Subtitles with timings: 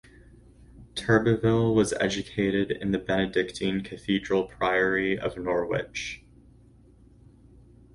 [0.95, 6.23] Turbeville was educated in the Benedictine cathedral-priory of Norwich.